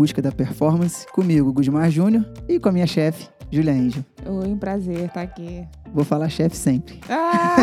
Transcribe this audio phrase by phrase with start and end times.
[0.00, 4.02] busca da performance, comigo, Gusmar Júnior, e com a minha chefe, Julia Angel.
[4.24, 5.62] Oi, um prazer estar aqui.
[5.92, 6.98] Vou falar chefe sempre.
[7.06, 7.56] Ah!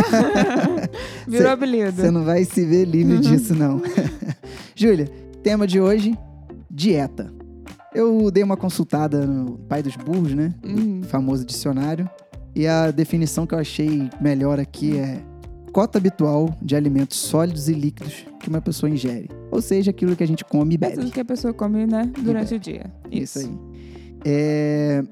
[1.28, 1.94] Virou apelido.
[2.00, 3.22] Você não vai se ver livre Uhum.
[3.26, 3.82] disso, não.
[4.76, 5.10] Júlia,
[5.42, 6.16] tema de hoje,
[6.70, 7.34] dieta.
[7.92, 10.54] Eu dei uma consultada no Pai dos Burros, né?
[10.64, 11.02] Hum.
[11.02, 12.08] famoso dicionário.
[12.56, 15.24] E a definição que eu achei melhor aqui é
[15.74, 19.28] cota habitual de alimentos sólidos e líquidos que uma pessoa ingere.
[19.52, 20.96] Ou seja, aquilo que a gente come e bebe.
[20.98, 22.12] tudo que a pessoa come, né?
[22.22, 22.92] Durante o dia.
[23.12, 23.50] Isso aí.
[24.26, 25.04] É,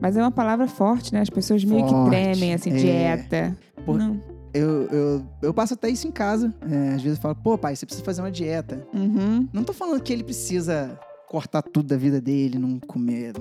[0.00, 1.20] Mas é uma palavra forte, né?
[1.20, 2.74] As pessoas meio que Forte, tremem, assim, é.
[2.76, 3.56] dieta.
[3.84, 4.20] Por- Não.
[4.54, 6.54] eu, eu, eu passo até isso em casa.
[6.70, 8.82] É, às vezes eu falo, pô, pai, você precisa fazer uma dieta.
[8.94, 9.46] Uhum.
[9.52, 13.34] Não tô falando que ele precisa cortar tudo da vida dele, não comer.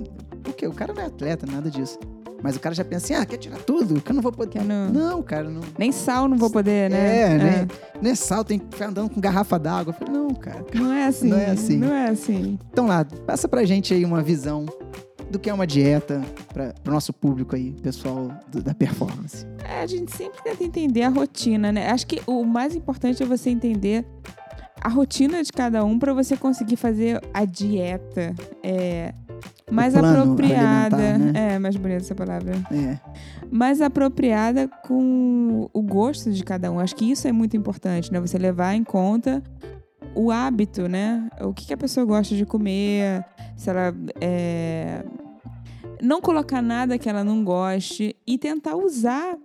[0.44, 1.98] Porque o cara não é atleta, nada disso.
[2.42, 4.00] Mas o cara já pensa assim, ah, quer tirar tudo?
[4.02, 4.64] Que eu não vou poder.
[4.64, 5.62] Não- Não, cara, não.
[5.78, 7.20] Nem sal não vou poder, né?
[7.22, 7.68] É, né?
[8.02, 9.94] Não é sal, tem que ficar andando com garrafa d'água.
[9.94, 10.66] Eu falei, não, cara.
[10.74, 11.28] Não é assim.
[11.28, 11.78] Não é assim.
[11.78, 12.60] Não é assim.
[12.72, 14.66] Então lá, passa pra gente aí uma visão
[15.30, 16.22] do que é uma dieta
[16.54, 19.46] para pro nosso público aí, pessoal do- da performance.
[19.64, 21.90] É, a gente sempre tenta entender a rotina, né?
[21.92, 24.06] Acho que o mais importante é você entender
[24.82, 28.34] a rotina de cada um para você conseguir fazer a dieta
[28.64, 29.14] é,
[29.72, 30.98] mais apropriada.
[30.98, 32.54] alimentar, É, mais bonita essa palavra.
[32.72, 32.98] É,
[33.52, 36.80] mais apropriada com o gosto de cada um.
[36.80, 38.20] Acho que isso é muito importante, né?
[38.20, 39.44] Você levar em conta
[40.16, 41.30] o hábito, né?
[41.42, 43.24] O que, que a pessoa gosta de comer,
[43.56, 45.04] se ela é,
[46.02, 49.38] não colocar nada que ela não goste e tentar usar.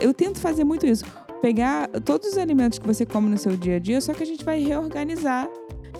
[0.00, 1.04] Eu tento fazer muito isso.
[1.40, 4.26] Pegar todos os alimentos que você come no seu dia a dia, só que a
[4.26, 5.48] gente vai reorganizar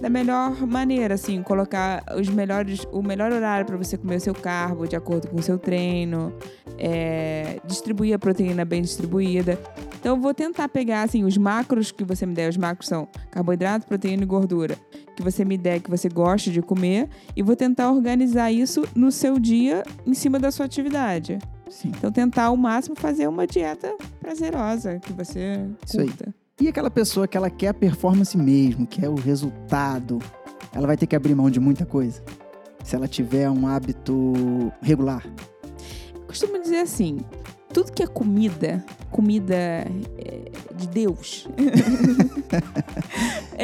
[0.01, 4.35] da melhor maneira, assim, colocar os melhores, o melhor horário para você comer o seu
[4.35, 6.33] carbo de acordo com o seu treino,
[6.79, 9.59] é, distribuir a proteína bem distribuída.
[9.99, 13.09] Então eu vou tentar pegar assim os macros que você me der, os macros são
[13.31, 14.77] carboidrato, proteína e gordura,
[15.17, 19.11] que você me der que você gosta de comer e vou tentar organizar isso no
[19.11, 21.39] seu dia em cima da sua atividade.
[21.69, 21.89] sim.
[21.89, 26.11] Então tentar ao máximo fazer uma dieta prazerosa que você Isso aí.
[26.61, 30.19] E aquela pessoa que ela quer a performance mesmo, quer o resultado,
[30.73, 32.23] ela vai ter que abrir mão de muita coisa.
[32.83, 35.25] Se ela tiver um hábito regular.
[36.27, 37.19] costumo dizer assim:
[37.73, 41.49] tudo que é comida, comida é, de Deus.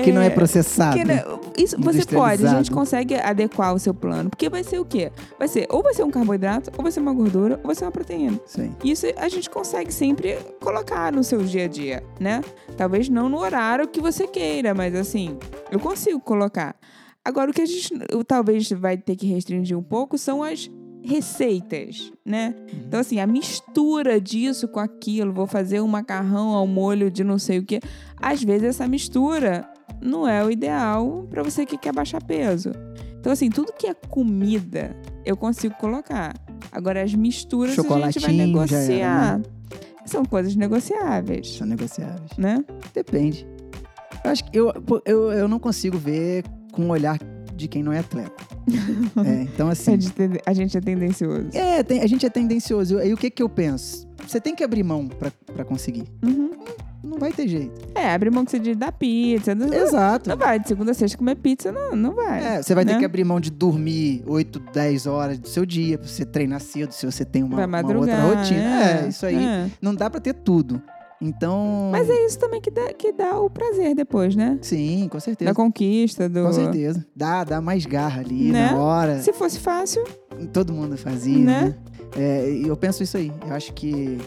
[0.03, 0.97] Que não é processado.
[0.97, 4.29] que não- isso você pode, a gente consegue adequar o seu plano.
[4.31, 5.13] Porque vai ser o quê?
[5.39, 7.85] Vai ser ou vai ser um carboidrato, ou vai ser uma gordura, ou vai ser
[7.85, 8.41] uma proteína.
[8.47, 8.73] Isso aí.
[8.85, 12.43] Isso a gente consegue sempre colocar no seu dia a dia, né?
[12.77, 15.37] Talvez não no horário que você queira, mas assim,
[15.71, 16.75] eu consigo colocar.
[17.25, 17.91] Agora, o que a gente
[18.27, 20.71] talvez vai ter que restringir um pouco são as
[21.03, 22.55] receitas, né?
[22.87, 27.39] Então, assim, a mistura disso com aquilo, vou fazer um macarrão ao molho de não
[27.39, 27.81] sei o quê.
[28.21, 29.69] Às vezes, essa mistura
[30.01, 32.71] não é o ideal para você que quer baixar peso.
[33.19, 34.95] Então, assim, tudo que é comida,
[35.25, 36.35] eu consigo colocar.
[36.71, 39.35] Agora, as misturas a gente vai negociar.
[39.37, 39.43] era,
[40.05, 42.37] São coisas negociáveis, São negociáveis.
[42.37, 42.63] né?
[42.93, 43.47] Depende.
[44.25, 44.73] Eu acho que eu,
[45.07, 47.19] eu, eu não consigo ver com o olhar
[47.55, 48.45] de quem não é atleta.
[49.25, 49.97] É, então, assim.
[49.99, 51.49] tem- a gente é tendencioso.
[51.53, 52.99] É, tem- a gente é tendencioso.
[52.99, 54.07] Aí o que que eu penso?
[54.27, 56.05] Você tem que abrir mão pra conseguir.
[56.25, 56.51] Uhum.
[57.05, 57.73] Não vai ter jeito.
[57.95, 59.55] É, abrir mão que você diz da pizza.
[59.55, 60.31] Não, Exato.
[60.31, 62.57] não vai, de segunda a sexta comer pizza, não, não vai.
[62.57, 62.99] É, você vai ter né?
[62.99, 66.93] que abrir mão de dormir 8, 10 horas do seu dia, pra você treinar cedo,
[66.93, 68.85] se você tem uma, uma outra rotina.
[69.05, 69.37] É, isso aí.
[69.37, 69.71] é.
[69.81, 70.81] Não dá pra ter tudo.
[71.21, 71.89] Então.
[71.91, 74.59] Mas é isso também que dá, que dá o prazer depois, né?
[74.61, 75.51] Sim, com certeza.
[75.51, 76.43] Da conquista, do.
[76.45, 77.07] Com certeza.
[77.17, 78.71] Dá, dá mais garra ali Né?
[78.73, 79.19] na hora.
[79.21, 80.05] Se fosse fácil,
[80.53, 81.61] Todo mundo fazia, Né?
[81.63, 81.75] né?
[82.17, 83.33] É, eu penso isso aí.
[83.47, 84.19] Eu acho que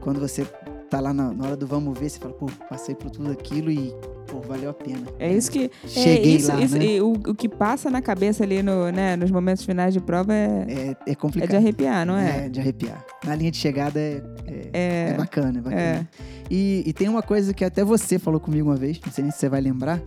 [0.00, 0.44] quando você
[0.92, 3.70] tá lá na, na hora do vamos ver, você fala, pô, passei por tudo aquilo
[3.70, 3.94] e,
[4.26, 5.06] pô, valeu a pena.
[5.18, 5.70] é isso que.
[5.86, 6.84] Cheguei é isso, lá, isso- né?
[6.84, 10.34] e o, o que passa na cabeça ali no, né, nos momentos finais de prova
[10.34, 11.48] é, É, é é complicado.
[11.48, 12.44] de arrepiar, não é?
[12.44, 13.02] É, de arrepiar.
[13.24, 15.08] Na linha de chegada é, é, É.
[15.10, 15.80] é bacana, é bacana.
[15.80, 16.06] É.
[16.50, 19.30] E, e tem uma coisa que até você falou comigo uma vez, não sei nem
[19.30, 19.98] se você vai lembrar.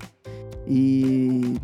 [0.67, 1.55] E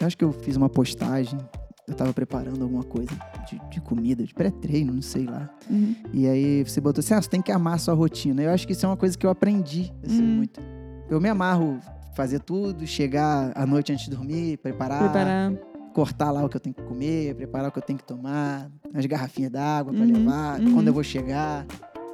[0.00, 1.38] eu acho que eu fiz uma postagem,
[1.86, 3.10] eu tava preparando alguma coisa
[3.48, 5.48] de, de comida, de pré-treino, não sei lá.
[5.70, 5.94] Uhum.
[6.12, 8.42] E aí você botou assim, ah, você tem que amar a sua rotina.
[8.42, 10.36] Eu acho que isso é uma coisa que eu aprendi, assim, Hum.
[10.36, 10.60] muito.
[11.08, 11.78] Eu me amarro
[12.16, 15.52] fazer tudo, chegar à noite antes de dormir, preparar, Preparar.
[15.94, 18.68] cortar lá o que eu tenho que comer, preparar o que eu tenho que tomar,
[18.92, 20.74] as garrafinhas d'água pra Uhum, levar, uhum.
[20.74, 21.64] quando eu vou chegar,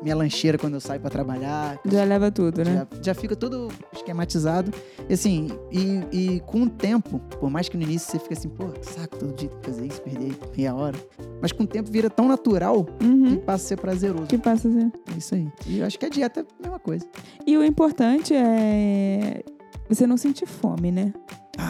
[0.02, 1.78] minha lancheira quando eu saio pra trabalhar.
[1.84, 2.86] Já leva tudo, né?
[2.92, 4.72] Já, já fica tudo esquematizado.
[5.08, 8.48] E assim, e, e com o tempo, por mais que no início você fica assim,
[8.48, 10.98] pô, que saco todo dia fazer isso, perder meia hora.
[11.40, 13.36] Mas com o tempo vira tão natural que Uhum.
[13.38, 14.26] passa a ser prazeroso.
[14.26, 14.92] Que passa a ser.
[15.14, 15.48] É isso aí.
[15.66, 17.06] E eu acho que a dieta é a mesma coisa.
[17.46, 19.42] E o importante é
[19.88, 21.12] você não sentir fome, né?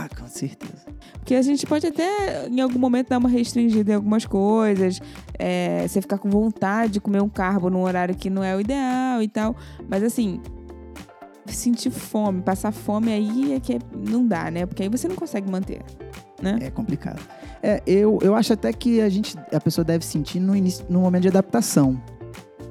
[0.03, 0.87] Ah, com certeza.
[1.15, 5.01] Porque a gente pode até, em algum momento, dar uma restringida em algumas coisas.
[5.39, 8.61] É, você ficar com vontade de comer um carbo num horário que não é o
[8.61, 9.55] ideal e tal.
[9.89, 10.41] Mas assim,
[11.47, 14.67] sentir fome, passar fome aí é que não dá, né?
[14.67, 15.83] Porque aí você não consegue manter.
[16.41, 16.59] Né?
[16.63, 17.23] É complicado.
[17.63, 21.01] É, eu, eu acho até que a gente, a pessoa deve sentir no início, no
[21.01, 22.03] momento de adaptação.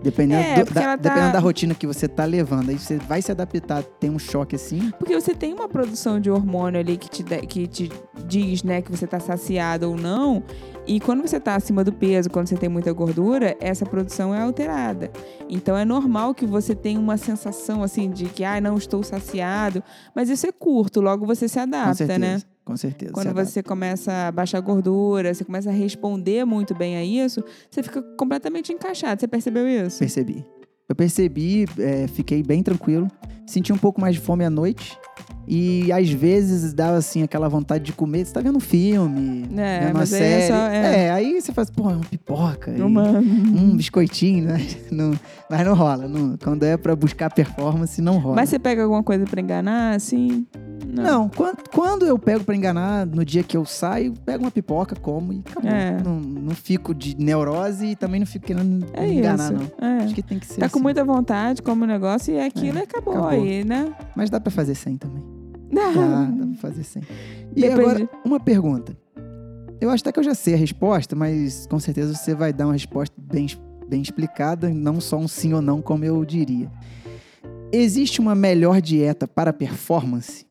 [0.02, 2.70] Dependendo, É, do- da, tá- dependendo da rotina que você tá levando.
[2.70, 4.92] Aí você vai se adaptar, tem um choque assim.
[4.98, 7.92] Porque você tem uma produção de hormônio ali que te, que te
[8.26, 10.44] diz, né, que você tá saciado ou não.
[10.88, 14.42] E quando você tá acima do peso, quando você tem muita gordura, essa produção é
[14.42, 15.12] alterada.
[15.48, 19.84] Então é normal que você tenha uma sensação assim de que, ah, não estou saciado.
[20.16, 22.42] Mas isso é curto, logo você se adapta, né?
[22.72, 23.12] Com certeza.
[23.14, 27.84] Quando você começa a baixar gordura, você começa a responder muito bem a isso, você
[27.84, 29.20] fica completamente encaixado.
[29.20, 30.00] Você percebeu isso?
[30.00, 30.46] Percebi.
[30.90, 33.08] Eu percebi, é, fiquei bem tranquilo.
[33.46, 34.98] Senti um pouco mais de fome à noite.
[35.48, 38.26] E às vezes dava assim aquela vontade de comer.
[38.26, 40.48] Você tá vendo um filme, É, vendo uma é série.
[40.48, 41.10] só- é.
[41.12, 41.21] aí
[41.52, 42.72] você faz, porra, uma pipoca.
[42.72, 43.10] Uma...
[43.20, 44.58] Um biscoitinho, né?
[44.92, 45.12] Não,
[45.50, 46.08] mas não rola.
[46.08, 48.36] não- quando é pra buscar performance, não rola.
[48.36, 50.46] Mas você pega alguma coisa pra enganar, assim?
[50.88, 54.96] Não, quando, quando eu pego pra enganar, no dia que eu saio, pego uma pipoca,
[54.96, 55.70] como e acabou.
[55.72, 56.02] É.
[56.04, 59.54] Não, não fico de neurose e também não fico querendo É enganar, isso.
[59.80, 59.88] não.
[59.88, 60.04] É.
[60.04, 60.84] Acho que tem que ser Tá com assim.
[60.84, 63.30] muita vontade, come o negócio e aquilo e acabou, acabou.
[63.30, 63.94] aí, né?
[64.16, 65.24] Mas dá pra fazer sem também.
[65.72, 67.02] Dá, dá pra fazer sem.
[67.56, 67.82] E Depende.
[67.82, 68.94] agora, uma pergunta.
[69.82, 72.68] Eu acho até que eu já sei a resposta, mas com certeza você vai dar
[72.68, 73.48] uma resposta bem,
[73.90, 76.72] bem explicada, não só um sim ou não, como eu diria.
[77.74, 80.46] Existe uma melhor dieta para performance?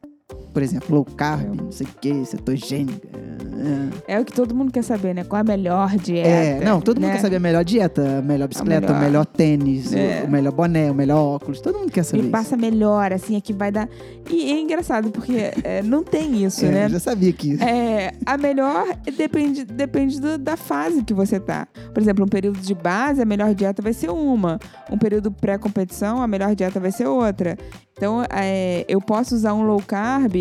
[0.52, 3.08] Por exemplo, low carb, não sei o que, cetogênica.
[4.08, 5.22] É o que todo mundo quer saber, né?
[5.22, 6.28] Qual a melhor dieta?
[6.28, 7.16] É, não, todo mundo né?
[7.16, 10.22] quer saber a melhor dieta, a melhor bicicleta, melhor- o melhor tênis, o- É.
[10.26, 12.32] o melhor boné, o melhor óculos, todo mundo quer saber Me isso.
[12.32, 13.88] passa melhor, assim, aqui vai dar.
[14.30, 16.84] E é engraçado, porque é, não tem isso, É, né?
[16.86, 18.86] Eu já sabia que É, a melhor
[19.16, 21.68] depende, depende do- da fase que você tá.
[21.92, 24.58] Por exemplo, um período de base, a melhor dieta vai ser uma.
[24.90, 27.58] Um período pré-competição, a melhor dieta vai ser outra.
[27.92, 30.34] Então, é, eu posso usar um low carb,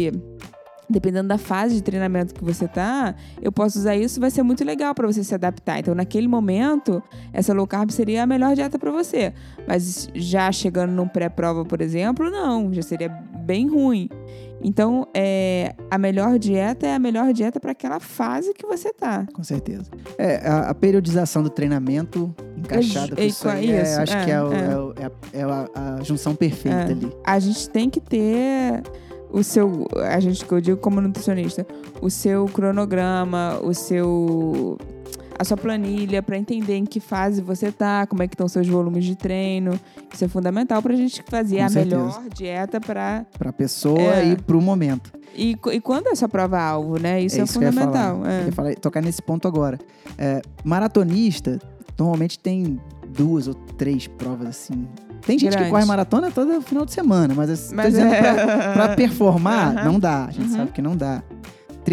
[0.90, 4.64] dependendo da fase de treinamento que você tá, eu posso usar isso, vai ser muito
[4.64, 5.80] legal para você se adaptar.
[5.80, 9.34] Então, naquele momento, essa low carb seria a melhor dieta para você.
[9.68, 14.10] Mas já chegando num pré-prova, por exemplo, não, já seria bem ruim.
[14.62, 19.26] Então, é, a melhor dieta é a melhor dieta para aquela fase que você tá.
[19.34, 19.90] Com certeza.
[20.18, 24.26] É, a, a periodização do treinamento encaixada com É, isso aí, é, isso, acho é,
[24.26, 24.78] que é, o- é.
[24.78, 25.70] o- é a, é a-
[26.00, 27.12] a junção perfeita ali.
[27.26, 28.84] A gente tem que ter
[29.32, 31.66] o seu, a gente que eu digo como nutricionista,
[32.02, 34.78] o seu cronograma, o seu
[35.40, 38.68] a sua planilha para entender em que fase você tá, como é que estão seus
[38.68, 39.80] volumes de treino.
[40.14, 41.96] Isso é fundamental para a gente fazer Com a certeza.
[41.96, 44.32] melhor dieta para Pra pessoa É.
[44.32, 45.12] e pro momento.
[45.36, 47.22] e, e quando é sua prova alvo, né?
[47.22, 48.26] Isso é, que eu ia fundamental.
[48.26, 48.42] é.
[48.42, 49.80] Eu ia falar- tocar nesse ponto agora.
[50.18, 51.60] É, maratonista,
[51.98, 54.88] normalmente tem duas ou três provas assim.
[55.26, 55.66] Tem gente Grande.
[55.66, 58.96] que corre maratona todo final de semana, mas, assim, tô Mas dizendo é- pra, pra
[58.96, 59.84] performar, Aham.
[59.86, 60.26] não dá.
[60.26, 60.56] A gente Uhum.
[60.58, 61.22] sabe que não dá.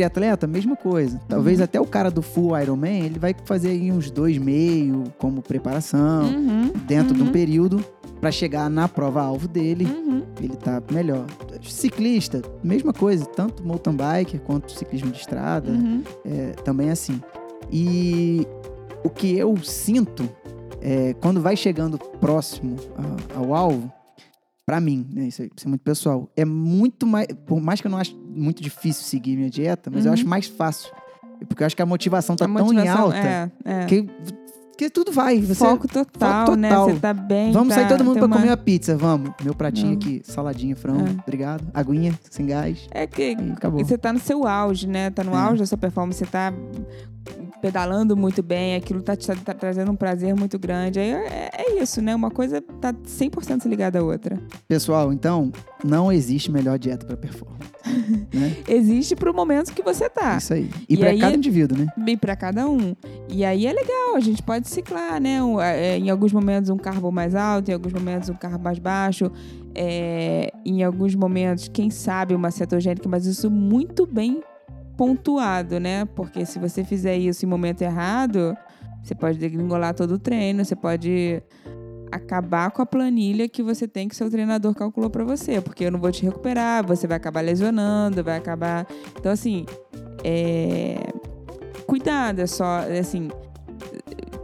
[0.00, 1.18] Triatleta, mesma coisa.
[1.26, 1.64] Talvez Uhum.
[1.64, 6.24] até o cara do full Ironman, ele vai fazer aí uns dois meio como preparação,
[6.26, 7.32] Uhum, dentro de um uhum.
[7.32, 7.82] período,
[8.20, 10.22] pra chegar na prova-alvo dele, uhum.
[10.38, 11.24] ele tá melhor.
[11.62, 16.02] Ciclista, mesma coisa, tanto mountain biker quanto ciclismo de estrada, Uhum.
[16.26, 17.18] é, também é assim.
[17.72, 18.46] E
[19.02, 20.28] o que eu sinto
[20.82, 23.90] é quando vai chegando próximo a- ao alvo,
[24.66, 27.86] pra mim, né, isso, é, isso é muito pessoal, é muito mais, por mais que
[27.86, 30.14] eu não acho muito difícil seguir minha dieta, mas eu Uhum.
[30.14, 30.90] acho mais fácil.
[31.48, 33.84] Porque eu acho que a motivação tá A tão em alta é, é.
[33.86, 34.08] que,
[34.90, 35.40] tudo vai.
[35.40, 36.68] Você, Foco total, foco né?
[36.70, 36.90] total.
[36.90, 37.52] Você tá bem.
[37.52, 39.32] Vamos tá, sair todo mundo pra uma- comer uma pizza, vamos.
[39.42, 41.16] Meu pratinho aqui, saladinha, frango, É.
[41.22, 41.66] obrigado.
[41.74, 42.86] Aguinha, sem gás.
[42.90, 43.84] É que E acabou.
[43.84, 45.10] Você tá no seu auge, né?
[45.10, 45.38] Tá no É.
[45.38, 46.52] auge da sua performance, você tá
[47.60, 50.98] pedalando muito bem, aquilo tá te tá trazendo um prazer muito grande.
[51.00, 52.14] Aí é, é isso, né?
[52.14, 54.38] Uma coisa tá 100% ligada à outra.
[54.68, 55.50] Pessoal, então,
[55.84, 57.56] não existe melhor dieta pra performance.
[58.32, 58.56] né?
[58.68, 60.36] Existe pro momento que você tá.
[60.36, 60.68] Isso aí.
[60.88, 61.86] E, E pra aí- cada indivíduo, né?
[62.06, 62.94] E para cada um.
[63.28, 65.42] E aí é legal, a gente pode ciclar, né?
[65.42, 68.78] Um, é, Em alguns momentos um carbo mais alto, em alguns momentos um carbo mais
[68.78, 69.30] baixo,
[69.74, 74.42] é, em alguns momentos, quem sabe, uma cetogênica, mas isso muito bem
[74.96, 76.04] pontuado, né?
[76.04, 78.56] Porque se você fizer isso em momento errado,
[79.02, 81.42] você pode degringolar todo o treino, você pode
[82.10, 85.90] acabar com a planilha que você tem que seu treinador calculou para você, porque eu
[85.90, 88.86] não vou te recuperar, você vai acabar lesionando, vai acabar.
[89.18, 89.66] Então assim,
[90.24, 90.96] é
[91.86, 93.28] cuidado, é só, é assim,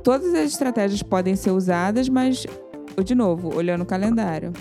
[0.02, 2.46] todas as estratégias podem ser usadas, mas,
[3.04, 4.52] de novo, olhando o calendário.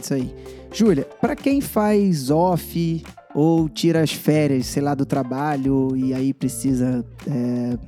[0.00, 0.34] Isso aí.
[0.72, 3.02] Júlia, pra quem faz off
[3.38, 7.78] ou tira as férias, sei lá, do trabalho e aí precisa é,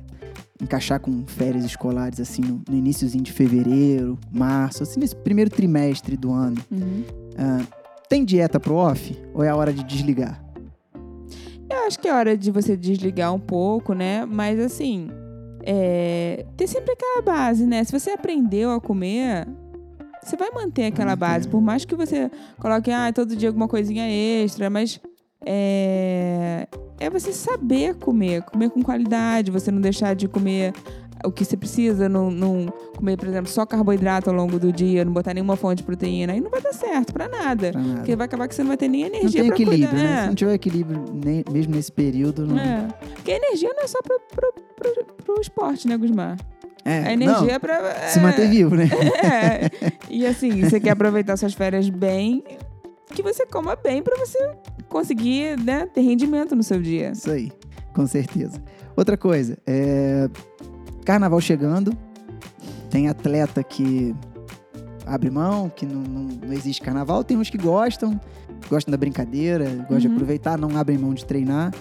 [0.61, 6.15] encaixar com férias escolares assim no, no iníciozinho de fevereiro, março, assim nesse primeiro trimestre
[6.15, 6.55] do ano.
[6.71, 7.03] Uhum.
[7.37, 7.65] Ah,
[8.07, 10.41] tem dieta pro off ou é a hora de desligar?
[11.69, 14.25] Eu acho que é hora de você desligar um pouco, né?
[14.25, 15.09] Mas assim,
[15.63, 17.83] é, ter sempre aquela base, né?
[17.83, 19.45] Se você aprendeu a comer,
[20.23, 21.45] você vai manter aquela base.
[21.45, 24.97] Por mais que você coloque, ah, todo dia alguma coisinha extra, mas
[25.45, 26.67] é,
[26.99, 30.73] é você saber comer, comer com qualidade, você não deixar de comer
[31.23, 35.05] o que você precisa, não, não comer, por exemplo, só carboidrato ao longo do dia,
[35.05, 37.71] não botar nenhuma fonte de proteína, aí não vai dar certo pra nada.
[37.71, 37.95] Pra nada.
[37.97, 40.17] Porque vai acabar que você não vai ter nem Não energia tem pra equilíbrio, né?
[40.17, 40.21] É.
[40.21, 42.57] Se não tiver equilíbrio nem- mesmo nesse período, não.
[42.57, 42.87] É.
[43.15, 46.37] Porque a energia não é só pro, pro, pro, pro esporte, né, Gusmar?
[46.83, 48.09] É, A energia não, é pra.
[48.09, 48.89] se é, manter vivo, né?
[49.23, 49.91] É.
[50.09, 52.43] E assim, você quer aproveitar suas férias bem,
[53.11, 54.37] que você coma bem pra você
[54.89, 57.11] conseguir né, ter rendimento no seu dia.
[57.11, 57.51] Isso aí,
[57.93, 58.61] com certeza.
[58.95, 60.29] Outra coisa, é...
[61.05, 61.95] carnaval chegando,
[62.89, 64.15] tem atleta que
[65.05, 68.19] abre mão, que não, não, não existe carnaval, tem uns que gostam,
[68.69, 70.13] gostam da brincadeira, gostam de Uhum.
[70.13, 71.73] aproveitar, não abrem mão de treinar.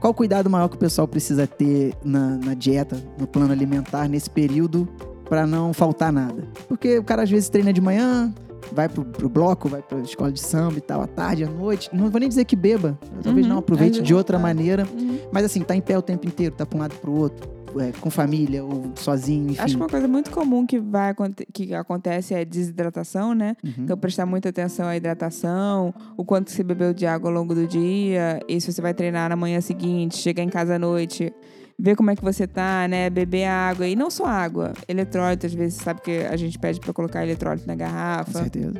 [0.00, 4.08] Qual o cuidado maior que o pessoal precisa ter na, na dieta, no plano alimentar,
[4.08, 4.88] nesse período,
[5.28, 6.48] para não faltar nada?
[6.68, 8.32] Porque o cara às vezes treina de manhã,
[8.72, 11.88] vai pro, pro bloco, vai pra escola de samba e tal, à tarde, à noite.
[11.92, 13.52] Não vou nem dizer que beba, talvez Uhum.
[13.52, 14.42] não aproveite de outra tá.
[14.42, 15.18] maneira, Uhum.
[15.32, 17.48] mas assim, tá em pé o tempo inteiro, tá pra um lado pro outro,
[17.78, 19.60] é, com família ou sozinho, enfim.
[19.60, 21.14] Acho que uma coisa muito comum que, vai,
[21.52, 23.56] que acontece é desidratação, né?
[23.62, 23.72] Uhum.
[23.78, 27.66] Então, prestar muita atenção à hidratação, o quanto você bebeu de água ao longo do
[27.68, 31.32] dia, e se você vai treinar na manhã seguinte, chegar em casa à noite,
[31.80, 33.08] ver como é que você tá, né?
[33.10, 36.92] Beber água, e não só água, eletrólito, às vezes, sabe que a gente pede pra
[36.92, 38.38] colocar eletrólito na com garrafa.
[38.40, 38.74] certeza.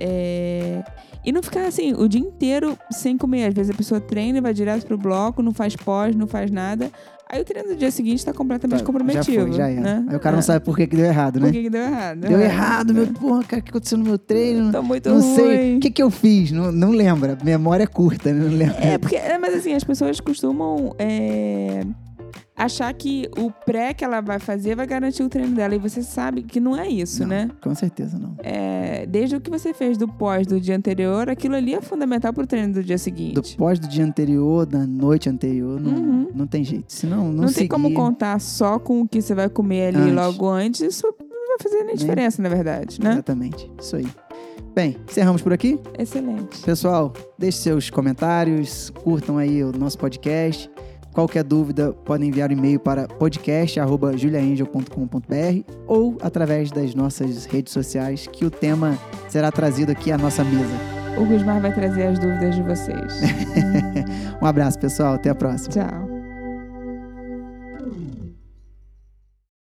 [0.00, 0.82] É,
[1.24, 3.46] E não ficar assim, o dia inteiro sem comer.
[3.48, 6.50] Às vezes a pessoa treina e vai direto pro bloco, não faz pós, não faz
[6.50, 6.90] nada.
[7.30, 9.24] Aí o treino do dia seguinte tá completamente Tá, comprometido.
[9.34, 9.80] Já foi, já era.
[9.80, 10.06] Né?
[10.08, 10.42] Aí o cara não É.
[10.42, 11.46] sabe por que, que deu errado, né?
[11.46, 12.20] Por que, que deu errado?
[12.20, 12.44] Deu É.
[12.44, 13.06] errado, meu.
[13.08, 14.72] Porra, cara, o que aconteceu no meu treino?
[14.72, 15.34] Tô muito não ruim.
[15.34, 15.76] sei.
[15.76, 16.52] O que, que eu fiz?
[16.52, 17.36] Não, não lembra.
[17.44, 18.44] Memória curta, né?
[18.48, 18.76] Não lembra.
[18.80, 21.82] É, porque, é, mas assim, as pessoas costumam é,
[22.58, 25.74] achar que o pré que ela vai fazer vai garantir o treino dela.
[25.74, 27.50] E você sabe que não é isso, Não, né?
[27.62, 28.34] Com certeza não.
[28.42, 32.32] É, desde o que você fez do pós do dia anterior, aquilo ali é fundamental
[32.32, 33.34] pro treino do dia seguinte.
[33.34, 36.28] Do pós do dia anterior, da noite anterior, não, Uhum.
[36.34, 36.92] não tem jeito.
[36.92, 37.68] Senão, não, Não, tem seguir.
[37.68, 40.14] como contar só com o que você vai comer ali Antes.
[40.14, 40.80] logo antes.
[40.80, 43.12] Isso não vai fazer nem diferença, na verdade, né?
[43.12, 43.70] Exatamente.
[43.80, 44.06] Isso aí.
[44.74, 45.78] Bem, encerramos por aqui.
[45.98, 46.60] Excelente.
[46.62, 50.70] Pessoal, deixe seus comentários, curtam aí o nosso podcast.
[51.12, 58.44] Qualquer dúvida, podem enviar um e-mail para podcast.juliaangel.com.br ou através das nossas redes sociais, que
[58.44, 58.98] o tema
[59.28, 60.74] será trazido aqui à nossa mesa.
[61.18, 62.98] O Gusmar vai trazer as dúvidas de vocês.
[64.40, 65.14] Um abraço, pessoal.
[65.14, 65.72] Até a próxima.
[65.72, 66.17] Tchau.